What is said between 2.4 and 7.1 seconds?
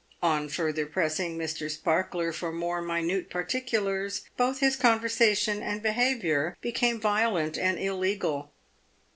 more minute particulars, both his conversation and behaviour became